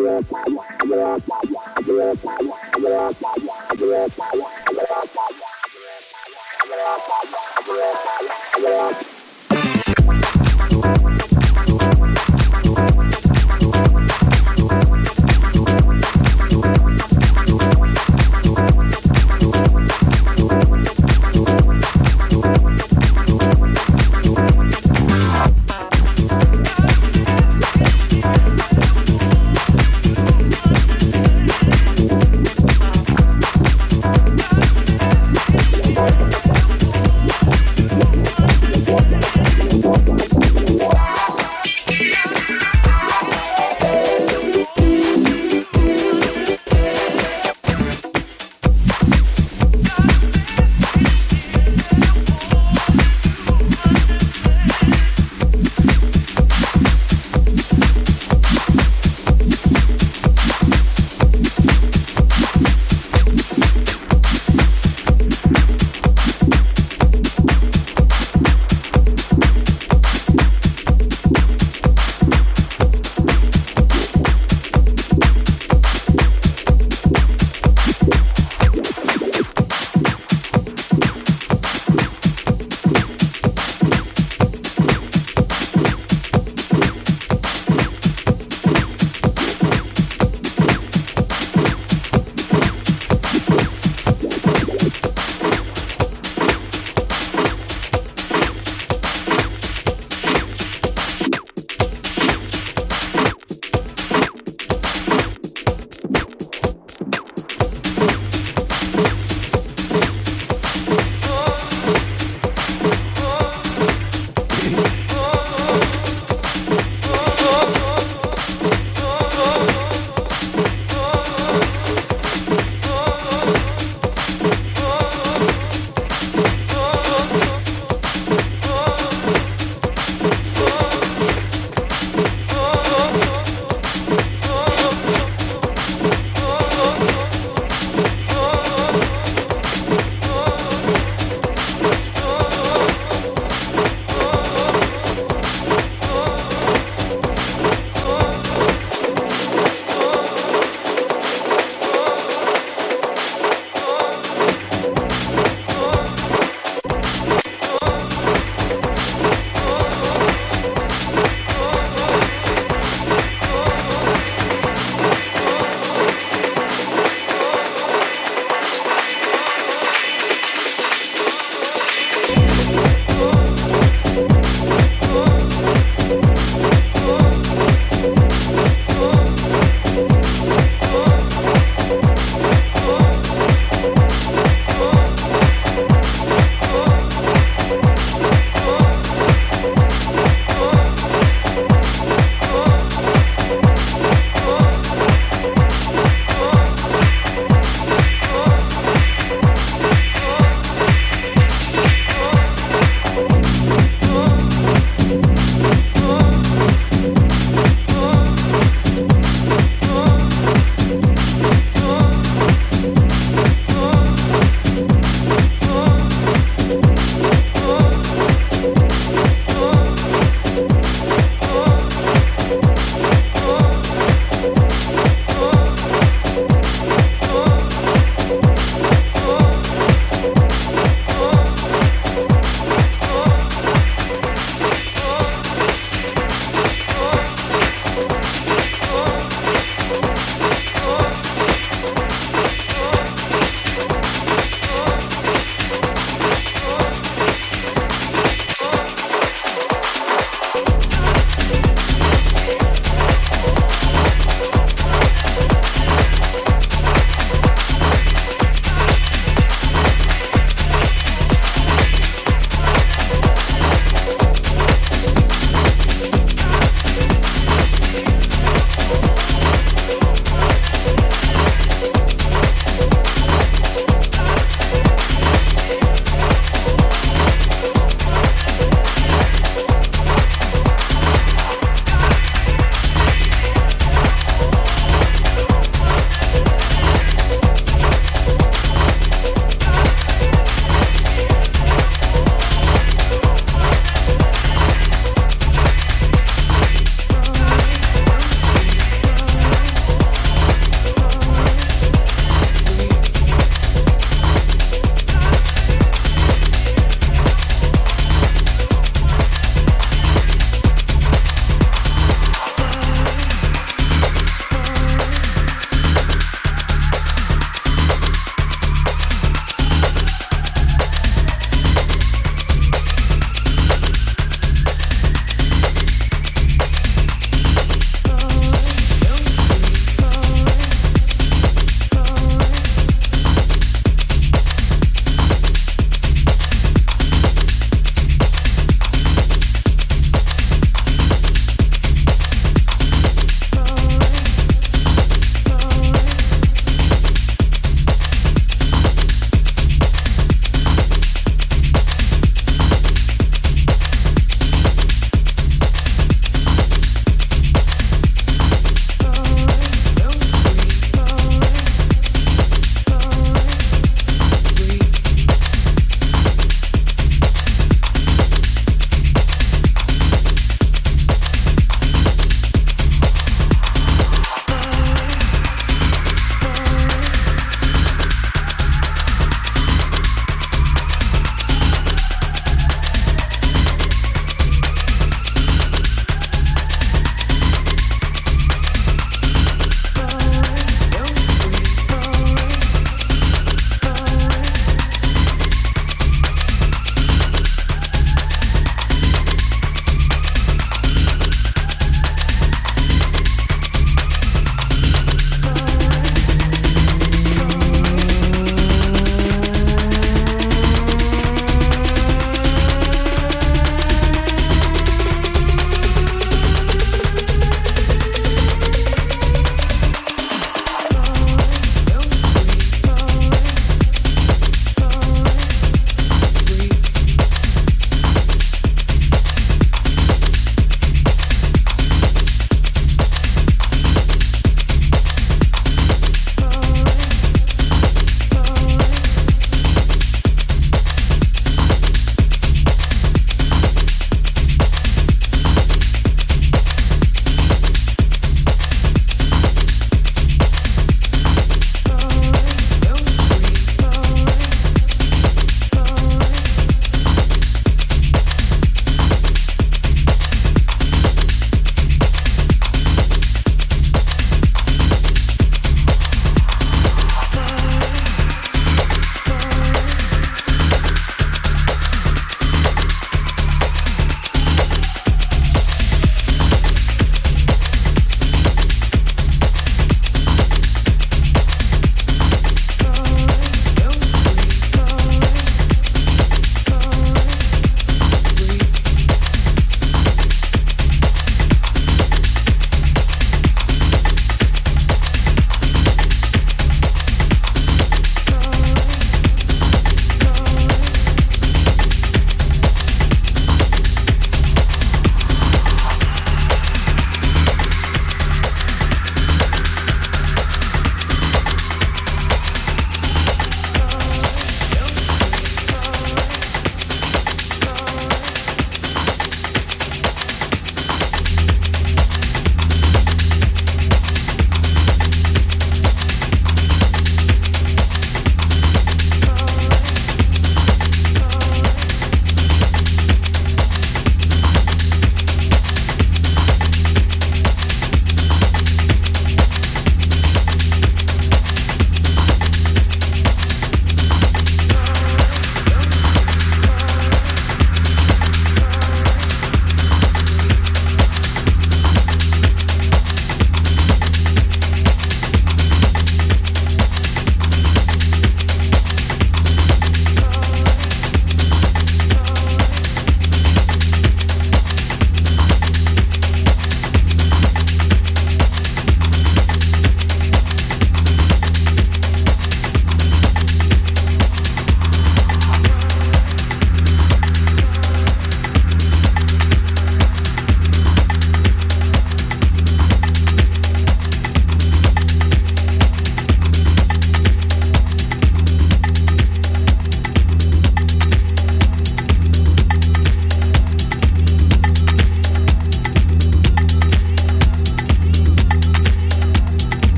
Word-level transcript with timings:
Thank 0.00 0.30
you. 4.34 4.57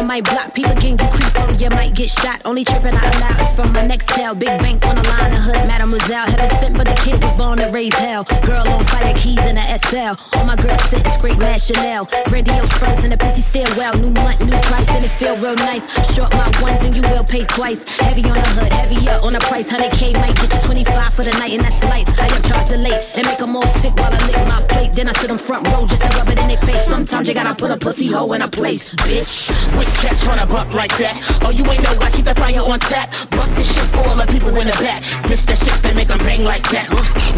On 0.00 0.06
my 0.06 0.20
block. 0.22 0.54
People 0.54 0.74
gang 0.76 0.98
you 0.98 1.08
creep 1.08 1.49
you 1.60 1.68
might 1.70 1.94
get 1.94 2.10
shot. 2.10 2.40
Only 2.44 2.64
tripping 2.64 2.94
I 2.94 3.04
allow 3.16 3.54
from 3.54 3.72
my 3.72 3.84
next 3.84 4.08
tail. 4.08 4.34
Big 4.34 4.48
bank 4.60 4.86
on 4.86 4.96
the 4.96 5.02
line, 5.08 5.30
the 5.30 5.36
hood, 5.36 5.66
mademoiselle. 5.68 6.26
Heaven 6.26 6.50
sent, 6.60 6.76
but 6.76 6.86
the 6.88 6.96
kid 7.04 7.20
was 7.20 7.32
born 7.34 7.58
to 7.58 7.68
raise 7.68 7.94
hell. 7.94 8.24
Girl 8.46 8.66
on 8.68 8.82
fire, 8.84 9.12
keys 9.14 9.44
in 9.44 9.58
a 9.58 9.78
SL. 9.84 10.16
All 10.36 10.44
my 10.44 10.56
girls 10.56 10.80
sit 10.88 11.06
scrape 11.14 11.38
mad 11.38 11.60
Chanel. 11.60 12.08
Grandiose 12.26 12.72
first 12.78 13.04
and 13.04 13.12
the 13.12 13.18
pussy 13.18 13.42
still 13.42 13.68
well. 13.76 13.92
New 13.98 14.10
month, 14.10 14.40
new 14.40 14.58
price, 14.70 14.88
and 14.90 15.04
it 15.04 15.12
feel 15.12 15.36
real 15.36 15.56
nice. 15.56 15.84
Short 16.14 16.32
my 16.32 16.48
ones 16.62 16.84
and 16.84 16.96
you 16.96 17.02
will 17.02 17.24
pay 17.24 17.44
twice. 17.44 17.82
Heavy 18.00 18.24
on 18.24 18.34
the 18.34 18.50
hood, 18.56 18.72
heavier 18.72 19.18
on 19.22 19.32
the 19.32 19.40
price. 19.40 19.68
100k 19.68 20.14
might 20.14 20.36
get 20.36 20.52
you 20.54 20.60
25 20.64 21.14
for 21.14 21.24
the 21.24 21.32
night, 21.32 21.52
and 21.52 21.62
that's 21.62 21.82
light. 21.84 22.08
I 22.18 22.26
am 22.34 22.42
charged 22.42 22.70
the 22.70 22.78
late 22.78 23.00
and 23.16 23.26
make 23.26 23.38
them 23.38 23.54
all 23.54 23.68
sick 23.82 23.94
while 23.96 24.12
I 24.12 24.20
lick 24.26 24.36
my 24.48 24.62
plate. 24.68 24.92
Then 24.94 25.08
I 25.08 25.12
sit 25.14 25.28
them 25.28 25.38
front 25.38 25.66
row 25.68 25.86
just 25.86 26.00
to 26.02 26.08
rub 26.16 26.28
it 26.28 26.38
in 26.38 26.48
their 26.48 26.62
face. 26.64 26.86
Sometimes 26.86 27.28
you 27.28 27.34
gotta 27.34 27.54
put 27.54 27.70
a 27.70 27.76
pussy 27.76 28.06
hole 28.06 28.32
in 28.32 28.42
a 28.42 28.48
place, 28.48 28.94
bitch. 28.94 29.50
Which 29.76 29.92
cat 30.00 30.16
tryna 30.24 30.48
bump 30.48 30.72
like 30.72 30.96
that? 30.98 31.14
You 31.50 31.66
ain't 31.66 31.82
know 31.82 31.98
I 32.00 32.10
keep 32.10 32.24
that 32.26 32.38
fire 32.38 32.62
on 32.62 32.78
tap. 32.78 33.10
Bump 33.30 33.50
this 33.56 33.74
shit 33.74 33.84
for 33.90 34.06
all 34.06 34.16
the 34.16 34.26
people 34.30 34.54
in 34.60 34.66
the 34.66 34.78
back. 34.78 35.02
This 35.26 35.42
that 35.44 35.58
shit 35.58 35.74
that 35.82 35.94
make 35.94 36.08
them 36.08 36.18
bang 36.18 36.44
like 36.44 36.62
that. 36.70 36.86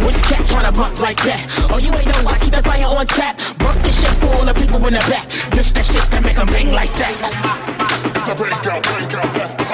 Which 0.04 0.20
cat 0.28 0.44
tryna 0.44 0.74
bump 0.76 1.00
like 1.00 1.16
that? 1.24 1.40
Oh, 1.72 1.78
you 1.78 1.88
ain't 1.96 2.06
know 2.06 2.28
I 2.28 2.38
keep 2.38 2.52
that 2.52 2.64
fire 2.64 2.84
on 2.84 3.06
tap. 3.06 3.38
Bump 3.58 3.80
this 3.82 4.00
shit 4.00 4.12
for 4.20 4.28
all 4.36 4.44
the 4.44 4.54
people 4.54 4.84
in 4.86 4.92
the 4.92 5.04
back. 5.08 5.28
This 5.56 5.72
that 5.72 5.84
shit 5.84 6.04
that 6.12 6.22
make 6.22 6.36
them 6.36 6.46
bang 6.48 6.72
like 6.72 6.92
that. 7.00 7.14
It's 8.16 8.28
a 8.28 8.34
break 8.34 8.52
out, 8.52 8.82
break 8.84 9.14
out, 9.16 9.32
that's 9.32 9.52
the 9.52 9.71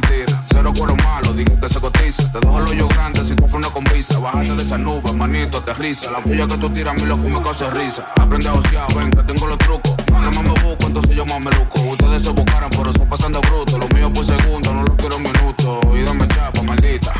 Cero 0.00 0.72
cuero 0.74 0.96
malo, 0.96 1.34
digo 1.34 1.60
que 1.60 1.68
se 1.68 1.78
cotiza. 1.78 2.32
Te 2.32 2.40
dejo 2.40 2.58
el 2.60 2.64
hoyo 2.68 2.88
grande 2.88 3.20
si 3.24 3.34
tú 3.36 3.46
fueras 3.46 3.68
con 3.70 3.84
visa. 3.84 4.18
Bájate 4.20 4.54
de 4.54 4.62
esa 4.62 4.78
nube, 4.78 5.12
manito, 5.12 5.58
aterriza. 5.58 6.10
La 6.12 6.20
puya 6.20 6.46
que 6.46 6.56
tú 6.56 6.70
tiras, 6.70 6.94
mi 6.94 7.06
loco 7.06 7.28
me 7.28 7.42
causa 7.42 7.68
risa. 7.70 8.06
Aprende 8.18 8.48
a 8.48 8.54
osear, 8.54 8.86
ven, 8.96 9.10
que 9.10 9.22
tengo 9.22 9.46
los 9.46 9.58
trucos. 9.58 9.94
Nada 10.10 10.30
más 10.30 10.42
me 10.44 10.48
busco, 10.62 10.86
entonces 10.86 11.14
yo 11.14 11.26
más 11.26 11.40
me 11.40 11.50
luco. 11.50 11.80
Ustedes 11.82 12.22
se 12.22 12.30
buscaron, 12.30 12.70
pero 12.70 12.90
son 12.92 13.06
pasando 13.06 13.40
bruto. 13.42 13.76
Lo 13.76 13.86
mío 13.88 14.10
por 14.14 14.24
segundo, 14.24 14.72
no 14.72 14.82
lo 14.82 14.96
quiero 14.96 15.16
en 15.16 15.22
minuto. 15.24 15.80
Y 15.94 16.02
dame 16.04 16.26
chapa, 16.28 16.62
maldita. 16.62 17.12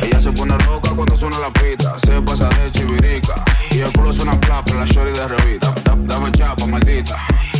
Ella 0.00 0.20
se 0.20 0.30
pone 0.30 0.56
loca 0.66 0.90
cuando 0.94 1.16
suena 1.16 1.36
la 1.40 1.50
pita. 1.50 1.98
Se 1.98 2.22
pasa 2.22 2.48
de 2.48 2.70
chivirica. 2.70 3.34
Y 3.72 3.78
el 3.80 3.92
culo 3.92 4.12
suena 4.12 4.38
plapa, 4.40 4.72
la 4.74 4.84
shorty 4.84 5.18
de 5.18 5.26
revista. 5.28 5.74
Da- 5.84 5.96
Dame 5.96 6.30
chapa, 6.32 6.64
maldita. 6.66 7.16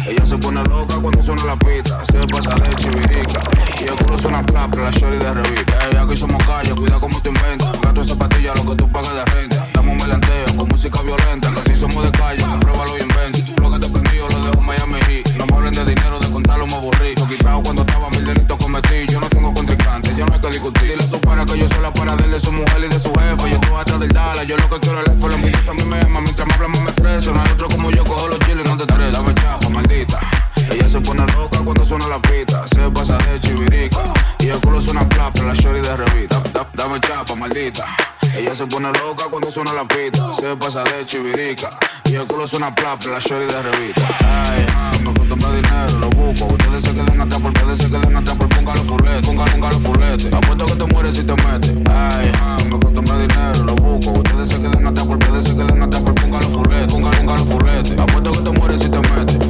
Ella 0.06 0.26
se 0.26 0.36
pone 0.38 0.62
loca 0.64 0.96
cuando 1.00 1.22
suena 1.22 1.44
la 1.44 1.56
pita. 1.56 1.98
Se 2.12 2.20
pasa 2.26 2.54
de 2.56 2.76
chivirica. 2.76 3.40
Y 3.80 3.84
el 3.84 3.94
culo 3.96 4.18
suena 4.18 4.42
plapa, 4.42 4.76
la 4.76 4.90
shorty 4.90 5.18
de 5.18 5.34
revista. 5.34 5.78
Ey, 5.90 5.96
aquí 5.96 6.16
somos 6.16 6.42
calle, 6.44 6.74
cuida 6.74 6.98
como 6.98 7.20
te 7.20 7.28
inventas. 7.28 7.80
Gato 7.80 8.00
en 8.00 8.08
zapatilla, 8.08 8.54
lo 8.54 8.70
que 8.70 8.76
tú 8.76 8.88
pagas 8.90 9.14
de 9.14 9.24
renta. 9.24 9.66
Damos 9.74 9.96
melanteo 9.96 10.56
con 10.56 10.68
música 10.68 11.00
violenta. 11.02 11.50
Que 11.64 11.76
somos 11.76 12.02
de 12.02 12.10
calle, 12.12 12.42
comprueba 12.42 12.84
los 12.84 13.00
inventos. 13.00 13.44
Lo 13.58 13.70
que 13.70 13.78
te 13.78 13.88
prendió 13.88 14.28
lo 14.28 14.40
dejo 14.40 14.58
en 14.58 14.66
Miami 14.66 15.00
Heat. 15.08 15.36
No 15.36 15.46
me 15.46 15.54
hablen 15.54 15.74
de 15.74 15.84
dinero, 15.84 16.18
de 16.18 16.30
contarlo 16.30 16.66
me 16.66 16.74
aburrí. 16.74 17.14
Lo 17.16 17.28
quitado 17.28 17.62
cuando 17.62 17.82
estaba 17.82 18.10
mil 18.10 18.24
delitos 18.24 18.58
cometí. 18.58 19.06
Yo 19.08 19.20
no 19.20 19.28
tengo 19.28 19.54
contrincante, 19.54 20.14
yo 20.16 20.26
no 20.26 20.34
hay 20.34 20.40
que 20.40 20.48
discutir. 20.48 20.90
Dile 20.90 21.04
tú 21.04 21.20
para 21.20 21.44
que 21.44 21.58
yo 21.58 21.68
soy 21.68 21.80
la 21.82 21.92
para 21.92 22.16
de 22.16 22.40
su 22.40 22.52
mujer 22.52 22.78
y 22.84 22.88
de 22.88 22.98
su 22.98 23.12
jefe. 23.12 23.50
Yo 23.50 23.56
estoy 23.56 23.76
atrás 23.78 24.00
del 24.00 24.12
Dala, 24.12 24.44
yo 24.44 24.56
lo 24.56 24.68
que 24.70 24.80
quiero 24.80 25.00
es 25.00 25.06
el 25.06 25.12
F. 25.12 25.28
Lo 25.28 25.34
a 25.34 25.74
mí 25.74 25.84
me 25.84 26.00
ama, 26.00 26.20
mientras 26.20 26.46
me 26.46 26.54
hablan 26.54 26.84
me 26.84 26.90
estreso. 26.90 27.32
No 27.32 27.42
hay 27.42 27.52
otro 27.52 27.68
como 27.68 27.90
yo, 27.90 27.99
la 35.46 35.54
shorty 35.54 35.80
de 35.80 35.96
revista. 35.96 36.42
Da- 36.52 36.66
Dame 36.74 37.00
chapa, 37.00 37.34
maldita. 37.34 37.84
Ella 38.36 38.54
se 38.54 38.66
pone 38.66 38.88
loca 38.92 39.24
cuando 39.30 39.50
suena 39.50 39.72
la 39.72 39.84
pita. 39.84 40.28
Se 40.40 40.56
pasa 40.56 40.84
de 40.84 41.04
chivirica. 41.06 41.70
Y 42.04 42.14
el 42.14 42.24
culo 42.26 42.46
suena 42.46 42.74
plapa, 42.74 43.06
la 43.08 43.18
shorty 43.18 43.52
de 43.52 43.62
revista. 43.62 44.08
Ay, 44.20 44.66
me 45.04 45.12
costó 45.14 45.36
más 45.36 45.52
dinero, 45.54 45.98
lo 46.00 46.10
busco. 46.10 46.46
Ustedes 46.46 46.84
se 46.84 46.92
quedan 46.94 47.20
atrás 47.20 47.40
por 47.42 47.50
ustedes 47.52 47.78
se 47.78 47.88
quedan 47.90 48.16
atrás 48.16 48.36
por 48.36 48.48
ponga 48.48 48.74
los 48.74 48.86
fuletes. 48.86 49.26
Ponga, 49.26 49.44
ponga 49.46 49.68
los 49.68 49.82
fuletes. 49.82 50.32
Apuesto 50.32 50.64
que 50.66 50.72
te 50.74 50.84
mueres 50.86 51.14
si 51.16 51.24
te 51.26 51.34
metes. 51.34 51.74
Ay, 51.90 52.32
me 52.64 52.70
costó 52.80 53.02
más 53.02 53.18
dinero, 53.20 53.64
lo 53.64 53.74
busco. 53.76 54.12
Ustedes 54.20 54.48
se 54.48 54.56
quedan 54.62 54.86
atrás 54.86 55.06
por 55.06 55.16
ustedes 55.18 55.44
se 55.44 55.56
quedan 55.56 55.82
atrás 55.82 56.02
por 56.02 56.14
ponga 56.14 56.36
los 56.40 56.46
fuletes. 56.50 56.92
Ponga, 56.94 57.10
ponga 57.10 57.32
los 57.36 57.48
fuletes. 57.48 57.98
Apuesto 57.98 58.30
que 58.32 58.38
te 58.38 58.50
mueres 58.58 58.80
si 58.82 58.90
te 58.90 59.00
metes. 59.00 59.49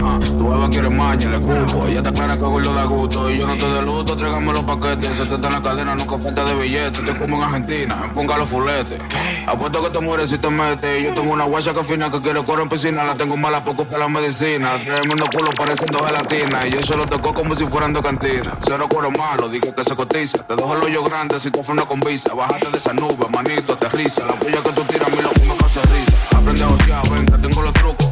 Tu 0.00 0.48
jeva 0.48 0.70
quiere 0.70 0.88
maña, 0.88 1.28
le 1.28 1.38
cupo. 1.38 1.86
Ella 1.86 1.98
está 1.98 2.10
clara 2.10 2.34
que 2.34 2.42
lo 2.42 2.72
da 2.72 2.84
gusto. 2.84 3.30
Y 3.30 3.36
yo 3.38 3.46
no 3.46 3.54
te 3.54 3.66
de 3.66 3.82
luto, 3.82 4.16
tráigame 4.16 4.52
los 4.52 4.62
paquetes. 4.62 5.14
Se 5.14 5.26
te 5.26 5.34
en 5.34 5.42
la 5.42 5.60
cadena, 5.60 5.94
nunca 5.94 6.18
falta 6.18 6.44
de 6.44 6.54
billetes. 6.54 7.04
Te 7.04 7.18
como 7.18 7.36
en 7.36 7.44
Argentina, 7.44 8.10
ponga 8.14 8.38
los 8.38 8.48
fuletes. 8.48 9.02
Apuesto 9.46 9.82
que 9.82 9.90
te 9.90 10.00
mueres 10.00 10.30
si 10.30 10.38
te 10.38 10.48
metes. 10.48 11.04
Yo 11.04 11.12
tengo 11.12 11.32
una 11.32 11.44
guacha 11.44 11.74
que 11.74 11.84
fina 11.84 12.10
que 12.10 12.18
quiere 12.22 12.42
correr 12.42 12.62
en 12.62 12.68
piscina. 12.70 13.04
La 13.04 13.14
tengo 13.14 13.36
mala 13.36 13.62
poco 13.62 13.84
para 13.84 13.98
la 13.98 14.08
medicina. 14.08 14.70
Tremendo 14.86 15.26
culo 15.36 15.50
pareciendo 15.54 15.98
gelatina. 16.06 16.66
Y 16.66 16.76
eso 16.76 16.96
lo 16.96 17.06
tocó 17.06 17.34
como 17.34 17.54
si 17.54 17.66
fueran 17.66 17.92
dos 17.92 18.02
cantinas. 18.02 18.54
Cero 18.66 18.86
cuero 18.88 19.10
malo, 19.10 19.50
dije 19.50 19.70
que 19.74 19.84
se 19.84 19.94
cotiza. 19.94 20.38
Te 20.38 20.56
dejo 20.56 20.76
el 20.76 20.82
hoyo 20.82 21.04
grande 21.04 21.38
si 21.38 21.50
tú 21.50 21.62
fueras 21.62 21.84
con 21.84 22.00
visa. 22.00 22.32
Bájate 22.32 22.70
de 22.70 22.78
esa 22.78 22.94
nube, 22.94 23.26
manito, 23.30 23.74
aterriza. 23.74 24.24
La 24.24 24.32
puya 24.32 24.62
que 24.62 24.72
tú 24.72 24.82
tiras, 24.84 25.10
mi 25.10 25.20
loco 25.20 25.40
me 25.40 25.56
causa 25.56 25.80
risa. 25.82 26.38
Aprende 26.38 26.62
a 26.62 26.68
osear, 26.68 27.10
ven, 27.10 27.26
que 27.26 27.38
tengo 27.38 27.62
los 27.62 27.72
trucos. 27.74 28.09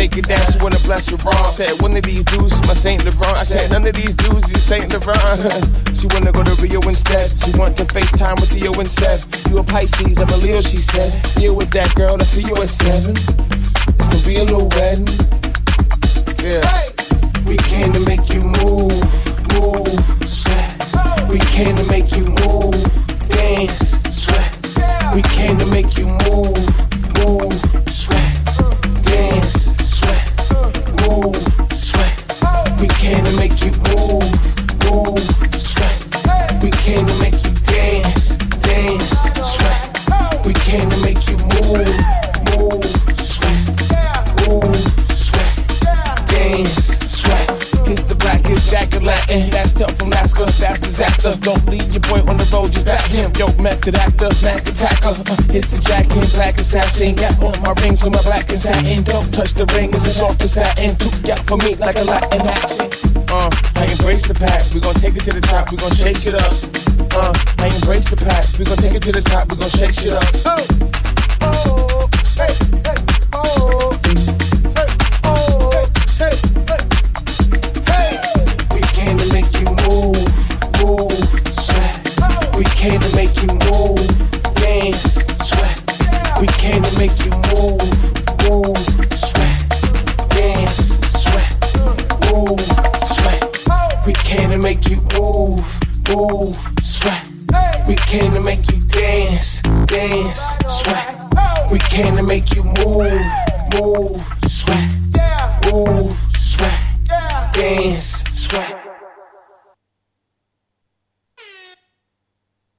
Shake 0.00 0.16
it 0.16 0.28
down, 0.28 0.40
she 0.50 0.58
wanna 0.64 0.80
bless 0.84 1.10
your 1.10 1.20
wrong. 1.28 1.52
Said 1.52 1.76
one 1.82 1.94
of 1.94 2.02
these 2.02 2.24
dudes 2.24 2.52
is 2.52 2.66
my 2.66 2.72
Saint 2.72 3.04
Laurent. 3.04 3.36
I 3.36 3.44
said 3.44 3.70
none 3.70 3.86
of 3.86 3.94
these 3.94 4.14
dudes 4.14 4.50
is 4.50 4.62
Saint 4.62 4.88
Laurent. 4.88 5.52
she 5.98 6.06
wanna 6.08 6.32
go 6.32 6.42
to 6.42 6.54
Rio 6.62 6.80
instead. 6.88 7.28
She 7.44 7.52
want 7.58 7.76
to 7.76 7.84
FaceTime 7.84 8.40
with 8.40 8.48
Theo 8.48 8.72
Seth. 8.84 9.50
You 9.50 9.58
a 9.58 9.62
Pisces, 9.62 10.18
I'm 10.18 10.28
a 10.28 10.36
Leo, 10.38 10.62
she 10.62 10.78
said. 10.78 11.10
Deal 11.36 11.54
with 11.54 11.70
that 11.72 11.94
girl, 11.96 12.16
I 12.18 12.24
see 12.24 12.42
you 12.48 12.56
at 12.56 12.68
seven. 12.68 13.12
It's 13.12 13.28
gonna 14.00 14.24
be 14.24 14.36
a 14.40 14.44
little 14.44 14.68
wedding. 14.72 15.04
Yeah. 16.40 16.64
We 17.44 17.58
came 17.68 17.92
to 17.92 18.02
make 18.08 18.32
you 18.32 18.40
move, 18.40 18.96
move, 19.52 20.00
sweat. 20.24 20.80
We 21.28 21.40
came 21.52 21.76
to 21.76 21.84
make 21.92 22.16
you 22.16 22.24
move, 22.48 22.72
dance, 23.28 24.00
sweat. 24.08 24.48
We 25.14 25.20
came 25.36 25.58
to 25.58 25.66
make 25.68 25.98
you 25.98 26.06
move, 26.24 26.56
move, 27.20 27.52
came 33.10 33.24
to 33.24 33.36
make 33.36 33.58
you 33.64 33.72
move, 33.90 34.22
move, 34.86 35.18
sweat. 35.58 36.62
We 36.62 36.70
came 36.70 37.04
to 37.04 37.16
make 37.18 37.42
you 37.42 37.50
dance, 37.66 38.36
dance, 38.62 39.26
sweat. 39.42 40.46
We 40.46 40.54
came 40.54 40.88
to 40.88 40.98
make 41.02 41.26
you 41.26 41.34
move, 41.58 41.90
move, 42.54 42.86
sweat. 43.18 43.58
Move, 44.46 44.76
sweat. 45.10 45.50
Dance, 46.30 47.02
sweat. 47.10 47.50
It's 47.90 48.04
the 48.04 48.14
blackest 48.14 48.70
jacket 48.70 49.02
Latin. 49.02 49.50
That's 49.50 49.72
tough 49.72 49.98
from 49.98 50.12
Alaska, 50.12 50.44
that's 50.44 50.78
disaster. 50.78 51.34
Don't 51.40 51.66
leave 51.66 51.90
your 51.90 52.02
boy 52.06 52.20
on 52.30 52.36
the 52.38 52.48
road, 52.54 52.70
just 52.70 52.86
back 52.86 53.10
him. 53.10 53.32
Yo, 53.34 53.50
method 53.60 53.96
actor, 53.96 54.30
Mac 54.44 54.68
attacker. 54.68 55.18
Uh, 55.26 55.36
it's 55.50 55.66
the 55.74 55.82
jacket, 55.82 56.30
black 56.34 56.56
assassin. 56.60 57.16
Got 57.16 57.42
on 57.42 57.60
my 57.62 57.74
rings 57.82 58.04
with 58.04 58.12
my 58.12 58.22
black 58.22 58.48
and 58.50 58.58
satin. 58.58 59.02
Don't 59.02 59.34
touch 59.34 59.54
the 59.54 59.66
ring, 59.74 59.90
it's 59.90 60.04
a 60.04 60.14
soft 60.14 60.44
as 60.44 60.52
satin. 60.52 60.94
Took 60.94 61.28
out 61.28 61.40
for 61.48 61.56
me 61.56 61.74
like 61.74 61.98
a 61.98 62.04
Latin 62.04 62.46
accent. 62.46 62.89
Uh, 63.32 63.48
I 63.76 63.86
embrace 63.86 64.26
the 64.26 64.34
pack, 64.34 64.74
we 64.74 64.80
gon' 64.80 64.94
take 64.94 65.14
it 65.14 65.22
to 65.22 65.30
the 65.30 65.40
top, 65.40 65.70
we 65.70 65.76
gon' 65.76 65.94
shake 65.94 66.26
it 66.26 66.34
up. 66.34 66.50
Uh, 67.14 67.32
I 67.62 67.70
embrace 67.72 68.10
the 68.10 68.16
pack, 68.16 68.44
we 68.58 68.64
gon' 68.64 68.76
take 68.76 68.94
it 68.94 69.02
to 69.02 69.12
the 69.12 69.22
top, 69.22 69.48
we 69.50 69.56
gon' 69.56 69.70
shake 69.70 69.94
shit 69.94 70.12
up. 70.12 70.24
Oh, 70.44 70.66
oh, 71.42 72.10
hey, 72.36 72.50
hey, 72.82 73.09